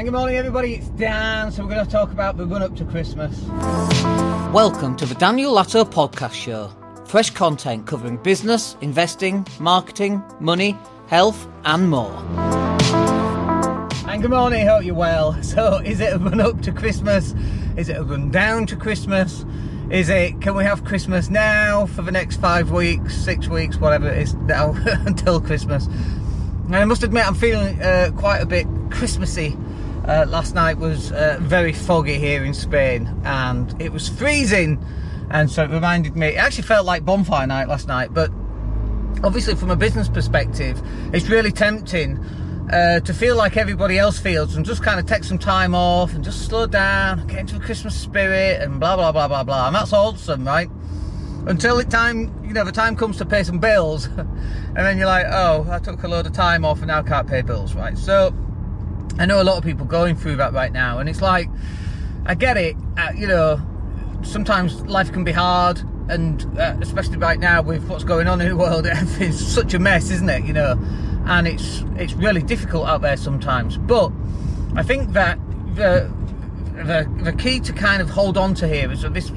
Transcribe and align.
And 0.00 0.06
good 0.06 0.16
morning, 0.16 0.36
everybody. 0.38 0.76
It's 0.76 0.88
Dan. 0.88 1.52
So 1.52 1.62
we're 1.62 1.74
going 1.74 1.84
to 1.84 1.90
talk 1.92 2.10
about 2.10 2.38
the 2.38 2.46
run 2.46 2.62
up 2.62 2.74
to 2.76 2.86
Christmas. 2.86 3.38
Welcome 4.50 4.96
to 4.96 5.04
the 5.04 5.14
Daniel 5.16 5.52
Latto 5.52 5.84
Podcast 5.84 6.32
Show. 6.32 6.72
Fresh 7.04 7.32
content 7.32 7.86
covering 7.86 8.16
business, 8.16 8.78
investing, 8.80 9.46
marketing, 9.58 10.22
money, 10.40 10.74
health, 11.08 11.46
and 11.66 11.90
more. 11.90 12.16
And 14.08 14.22
good 14.22 14.30
morning. 14.30 14.66
Hope 14.66 14.84
you're 14.84 14.94
well. 14.94 15.34
So, 15.42 15.82
is 15.84 16.00
it 16.00 16.14
a 16.14 16.18
run 16.18 16.40
up 16.40 16.62
to 16.62 16.72
Christmas? 16.72 17.34
Is 17.76 17.90
it 17.90 17.98
a 17.98 18.02
run 18.02 18.30
down 18.30 18.64
to 18.68 18.76
Christmas? 18.76 19.44
Is 19.90 20.08
it 20.08 20.40
can 20.40 20.56
we 20.56 20.64
have 20.64 20.82
Christmas 20.82 21.28
now 21.28 21.84
for 21.84 22.00
the 22.00 22.10
next 22.10 22.38
five 22.38 22.70
weeks, 22.70 23.14
six 23.14 23.48
weeks, 23.48 23.76
whatever 23.76 24.08
it 24.08 24.16
is 24.16 24.32
now 24.32 24.72
until 25.04 25.42
Christmas? 25.42 25.88
And 26.64 26.74
I 26.74 26.86
must 26.86 27.02
admit, 27.02 27.26
I'm 27.26 27.34
feeling 27.34 27.82
uh, 27.82 28.12
quite 28.16 28.38
a 28.38 28.46
bit 28.46 28.66
Christmassy. 28.90 29.58
Uh, 30.06 30.24
last 30.28 30.54
night 30.54 30.78
was 30.78 31.12
uh, 31.12 31.36
very 31.40 31.72
foggy 31.72 32.18
here 32.18 32.44
in 32.44 32.54
Spain, 32.54 33.08
and 33.24 33.80
it 33.80 33.92
was 33.92 34.08
freezing, 34.08 34.82
and 35.30 35.50
so 35.50 35.64
it 35.64 35.70
reminded 35.70 36.16
me. 36.16 36.28
It 36.28 36.36
actually 36.36 36.64
felt 36.64 36.86
like 36.86 37.04
bonfire 37.04 37.46
night 37.46 37.68
last 37.68 37.86
night, 37.86 38.12
but 38.14 38.30
obviously, 39.22 39.54
from 39.54 39.70
a 39.70 39.76
business 39.76 40.08
perspective, 40.08 40.80
it's 41.12 41.28
really 41.28 41.52
tempting 41.52 42.18
uh, 42.72 43.00
to 43.00 43.12
feel 43.12 43.36
like 43.36 43.56
everybody 43.56 43.98
else 43.98 44.18
feels 44.18 44.56
and 44.56 44.64
just 44.64 44.82
kind 44.82 44.98
of 44.98 45.06
take 45.06 45.22
some 45.22 45.38
time 45.38 45.74
off 45.74 46.14
and 46.14 46.24
just 46.24 46.46
slow 46.46 46.66
down, 46.66 47.26
get 47.26 47.40
into 47.40 47.58
the 47.58 47.64
Christmas 47.64 47.94
spirit, 47.94 48.62
and 48.62 48.80
blah 48.80 48.96
blah 48.96 49.12
blah 49.12 49.28
blah 49.28 49.44
blah. 49.44 49.66
And 49.66 49.76
that's 49.76 49.92
awesome, 49.92 50.46
right? 50.46 50.70
Until 51.46 51.76
the 51.76 51.84
time, 51.84 52.32
you 52.44 52.52
know, 52.52 52.64
the 52.64 52.72
time 52.72 52.96
comes 52.96 53.18
to 53.18 53.26
pay 53.26 53.42
some 53.42 53.58
bills, 53.58 54.06
and 54.06 54.76
then 54.76 54.96
you're 54.96 55.06
like, 55.06 55.26
oh, 55.28 55.66
I 55.70 55.78
took 55.78 56.02
a 56.02 56.08
load 56.08 56.26
of 56.26 56.32
time 56.32 56.64
off 56.64 56.78
and 56.78 56.86
now 56.86 57.02
can't 57.02 57.28
pay 57.28 57.42
bills, 57.42 57.74
right? 57.74 57.96
So 57.98 58.34
I 59.20 59.26
know 59.26 59.42
a 59.42 59.44
lot 59.44 59.58
of 59.58 59.64
people 59.64 59.84
going 59.84 60.16
through 60.16 60.36
that 60.36 60.54
right 60.54 60.72
now, 60.72 60.98
and 60.98 61.06
it's 61.06 61.20
like, 61.20 61.50
I 62.24 62.34
get 62.34 62.56
it, 62.56 62.74
uh, 62.96 63.12
you 63.14 63.26
know, 63.26 63.60
sometimes 64.22 64.80
life 64.86 65.12
can 65.12 65.24
be 65.24 65.32
hard, 65.32 65.82
and 66.08 66.42
uh, 66.58 66.78
especially 66.80 67.18
right 67.18 67.38
now 67.38 67.60
with 67.60 67.86
what's 67.86 68.02
going 68.02 68.28
on 68.28 68.40
in 68.40 68.48
the 68.48 68.56
world, 68.56 68.86
it's 68.90 69.38
such 69.38 69.74
a 69.74 69.78
mess, 69.78 70.10
isn't 70.10 70.30
it? 70.30 70.44
You 70.44 70.54
know, 70.54 70.78
and 71.26 71.46
it's 71.46 71.84
it's 71.96 72.14
really 72.14 72.42
difficult 72.42 72.88
out 72.88 73.02
there 73.02 73.18
sometimes. 73.18 73.76
But 73.76 74.10
I 74.74 74.82
think 74.82 75.12
that 75.12 75.38
the 75.74 76.10
the, 76.76 77.06
the 77.22 77.34
key 77.34 77.60
to 77.60 77.74
kind 77.74 78.00
of 78.00 78.08
hold 78.08 78.38
on 78.38 78.54
to 78.54 78.66
here 78.66 78.90
is 78.90 79.02
that 79.02 79.12
this 79.12 79.30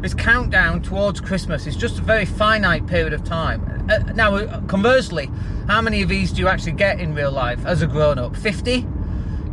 this 0.00 0.14
countdown 0.14 0.82
towards 0.82 1.20
Christmas 1.20 1.64
is 1.64 1.76
just 1.76 2.00
a 2.00 2.02
very 2.02 2.24
finite 2.24 2.88
period 2.88 3.12
of 3.12 3.22
time. 3.22 3.86
Uh, 3.88 3.98
now, 4.14 4.34
uh, 4.34 4.60
conversely, 4.62 5.30
how 5.68 5.80
many 5.80 6.02
of 6.02 6.08
these 6.08 6.32
do 6.32 6.40
you 6.40 6.48
actually 6.48 6.72
get 6.72 6.98
in 6.98 7.14
real 7.14 7.30
life 7.30 7.64
as 7.64 7.82
a 7.82 7.86
grown 7.86 8.18
up? 8.18 8.34
50? 8.34 8.84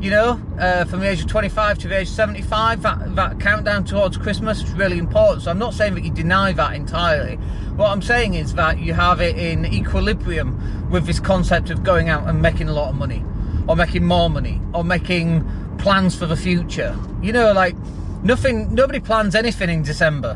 You 0.01 0.09
know, 0.11 0.41
uh, 0.59 0.85
from 0.85 0.99
the 0.99 1.09
age 1.09 1.21
of 1.21 1.27
25 1.27 1.79
to 1.79 1.87
the 1.87 1.97
age 1.99 2.07
of 2.09 2.13
75, 2.13 2.81
that, 2.83 3.15
that 3.15 3.39
countdown 3.39 3.83
towards 3.83 4.17
Christmas 4.17 4.61
is 4.61 4.71
really 4.71 4.97
important. 4.97 5.43
So 5.43 5.51
I'm 5.51 5.57
not 5.57 5.73
saying 5.73 5.95
that 5.95 6.03
you 6.03 6.11
deny 6.11 6.51
that 6.53 6.73
entirely. 6.73 7.37
What 7.75 7.89
I'm 7.89 8.01
saying 8.01 8.35
is 8.35 8.53
that 8.55 8.79
you 8.79 8.93
have 8.93 9.21
it 9.21 9.37
in 9.37 9.65
equilibrium 9.65 10.89
with 10.89 11.05
this 11.05 11.19
concept 11.19 11.69
of 11.69 11.83
going 11.83 12.09
out 12.09 12.27
and 12.27 12.41
making 12.41 12.69
a 12.69 12.73
lot 12.73 12.89
of 12.89 12.95
money, 12.95 13.23
or 13.67 13.75
making 13.75 14.05
more 14.05 14.29
money, 14.29 14.61
or 14.73 14.83
making 14.83 15.45
plans 15.77 16.15
for 16.15 16.25
the 16.25 16.37
future. 16.37 16.97
You 17.21 17.33
know, 17.33 17.53
like 17.53 17.75
nothing, 18.23 18.73
nobody 18.73 18.99
plans 18.99 19.35
anything 19.35 19.69
in 19.69 19.83
December, 19.83 20.35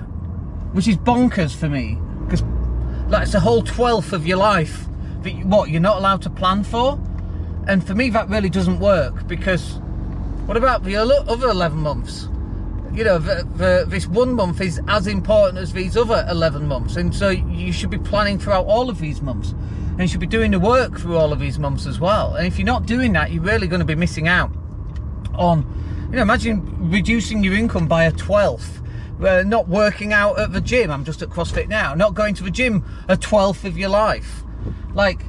which 0.74 0.88
is 0.88 0.98
bonkers 0.98 1.56
for 1.56 1.70
me 1.70 1.98
because 2.26 2.44
that's 3.10 3.32
the 3.32 3.40
whole 3.40 3.64
twelfth 3.64 4.14
of 4.14 4.28
your 4.28 4.38
life 4.38 4.86
that 5.24 5.32
you, 5.32 5.46
what 5.48 5.70
you're 5.70 5.82
not 5.82 5.98
allowed 5.98 6.22
to 6.24 6.30
plan 6.30 6.64
for. 6.64 7.00
And 7.70 7.86
for 7.86 7.94
me, 7.94 8.10
that 8.10 8.28
really 8.30 8.50
doesn't 8.50 8.80
work 8.80 9.28
because 9.28 9.80
what 10.48 10.58
about 10.58 10.84
the 10.84 10.96
other 10.96 11.50
11 11.50 11.78
months? 11.78 12.28
You 12.92 13.04
know, 13.04 13.20
the, 13.20 13.48
the, 13.58 13.86
this 13.88 14.08
one 14.08 14.34
month 14.34 14.60
is 14.60 14.82
as 14.88 15.06
important 15.06 15.60
as 15.60 15.72
these 15.72 15.96
other 15.96 16.26
11 16.32 16.68
months. 16.68 16.96
And 16.96 17.14
so 17.16 17.30
you 17.30 17.72
should 17.72 17.92
be 17.92 18.00
planning 18.00 18.40
throughout 18.40 18.66
all 18.66 18.90
of 18.90 18.98
these 18.98 19.22
months. 19.22 19.52
And 19.52 20.00
you 20.00 20.08
should 20.08 20.20
be 20.20 20.26
doing 20.26 20.50
the 20.50 20.60
work 20.60 20.98
through 20.98 21.16
all 21.16 21.32
of 21.32 21.40
these 21.40 21.60
months 21.60 21.86
as 21.86 22.00
well. 22.00 22.34
And 22.34 22.48
if 22.48 22.58
you're 22.58 22.66
not 22.66 22.88
doing 22.88 23.14
that, 23.14 23.32
you're 23.32 23.44
really 23.44 23.68
going 23.68 23.82
to 23.82 23.86
be 23.86 23.94
missing 23.94 24.28
out 24.28 24.50
on, 25.36 26.08
you 26.10 26.16
know, 26.16 26.24
imagine 26.24 26.90
reducing 26.90 27.44
your 27.44 27.54
income 27.54 27.88
by 27.88 28.06
a 28.06 28.12
12th. 28.12 28.84
Uh, 29.24 29.44
not 29.44 29.68
working 29.68 30.12
out 30.12 30.40
at 30.40 30.54
the 30.54 30.62
gym. 30.62 30.90
I'm 30.90 31.06
just 31.06 31.22
at 31.22 31.30
CrossFit 31.30 31.68
now. 31.68 31.94
Not 31.94 32.16
going 32.16 32.34
to 32.34 32.44
the 32.44 32.50
gym 32.50 32.84
a 33.08 33.16
twelfth 33.16 33.64
of 33.64 33.78
your 33.78 33.90
life. 33.90 34.44
Like, 34.96 35.22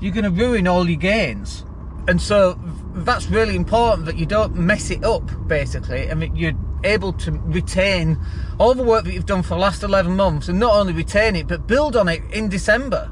you're 0.00 0.14
going 0.14 0.24
to 0.24 0.30
ruin 0.30 0.66
all 0.66 0.88
your 0.88 0.98
gains 0.98 1.66
and 2.08 2.20
so 2.20 2.58
that's 2.94 3.26
really 3.26 3.56
important 3.56 4.06
that 4.06 4.16
you 4.16 4.26
don't 4.26 4.54
mess 4.54 4.90
it 4.90 5.04
up 5.04 5.22
basically 5.46 6.08
and 6.08 6.22
that 6.22 6.36
you're 6.36 6.52
able 6.84 7.12
to 7.12 7.30
retain 7.30 8.18
all 8.58 8.74
the 8.74 8.82
work 8.82 9.04
that 9.04 9.12
you've 9.12 9.26
done 9.26 9.42
for 9.42 9.50
the 9.50 9.60
last 9.60 9.82
11 9.82 10.14
months 10.16 10.48
and 10.48 10.58
not 10.58 10.74
only 10.74 10.92
retain 10.92 11.36
it 11.36 11.46
but 11.46 11.66
build 11.66 11.96
on 11.96 12.08
it 12.08 12.22
in 12.32 12.48
december. 12.48 13.10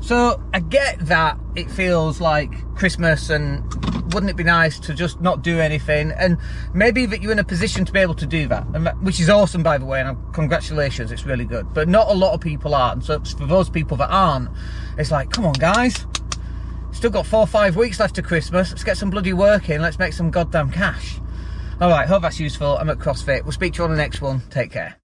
So 0.00 0.42
i 0.52 0.60
get 0.60 0.98
that 1.06 1.38
it 1.54 1.70
feels 1.70 2.20
like 2.20 2.50
christmas 2.74 3.30
and 3.30 3.62
wouldn't 4.12 4.30
it 4.30 4.36
be 4.36 4.44
nice 4.44 4.78
to 4.78 4.94
just 4.94 5.20
not 5.20 5.42
do 5.42 5.58
anything? 5.58 6.12
And 6.12 6.38
maybe 6.72 7.04
that 7.06 7.20
you're 7.20 7.32
in 7.32 7.38
a 7.40 7.44
position 7.44 7.84
to 7.84 7.92
be 7.92 7.98
able 7.98 8.14
to 8.14 8.26
do 8.26 8.46
that, 8.48 8.72
that 8.84 9.00
which 9.02 9.18
is 9.18 9.28
awesome 9.28 9.62
by 9.62 9.76
the 9.76 9.84
way 9.84 10.00
and 10.00 10.16
congratulations 10.32 11.10
it's 11.10 11.26
really 11.26 11.44
good. 11.44 11.72
But 11.74 11.88
not 11.88 12.08
a 12.08 12.14
lot 12.14 12.32
of 12.32 12.40
people 12.40 12.74
are 12.74 12.92
and 12.92 13.04
so 13.04 13.20
for 13.20 13.46
those 13.46 13.68
people 13.68 13.96
that 13.98 14.10
aren't 14.10 14.48
it's 14.96 15.10
like 15.10 15.30
come 15.30 15.44
on 15.44 15.54
guys 15.54 16.06
Still 16.94 17.10
got 17.10 17.26
four 17.26 17.40
or 17.40 17.46
five 17.46 17.76
weeks 17.76 18.00
left 18.00 18.14
to 18.14 18.22
Christmas. 18.22 18.70
Let's 18.70 18.84
get 18.84 18.96
some 18.96 19.10
bloody 19.10 19.32
work 19.32 19.68
in. 19.68 19.82
Let's 19.82 19.98
make 19.98 20.14
some 20.14 20.30
goddamn 20.30 20.70
cash. 20.70 21.18
All 21.80 21.90
right, 21.90 22.08
hope 22.08 22.22
that's 22.22 22.40
useful. 22.40 22.78
I'm 22.78 22.88
at 22.88 22.98
CrossFit. 22.98 23.42
We'll 23.42 23.52
speak 23.52 23.74
to 23.74 23.78
you 23.78 23.84
on 23.84 23.90
the 23.90 23.96
next 23.96 24.20
one. 24.20 24.42
Take 24.50 24.70
care. 24.70 24.92